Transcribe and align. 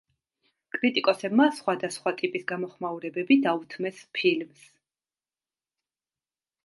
კრიტიკოსებმა 0.75 1.45
სხვა 1.57 1.75
და 1.83 1.89
სხვა 1.97 2.13
ტიპის 2.23 2.47
გამოხმაურებები 2.53 3.37
დაუთმეს 3.47 4.03
ფილმს. 4.17 4.65